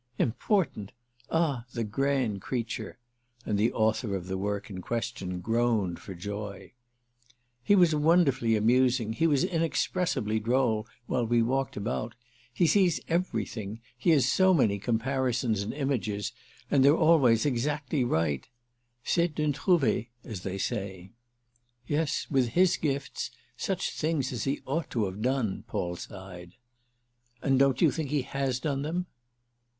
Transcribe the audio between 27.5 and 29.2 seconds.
don't you think he has done them?"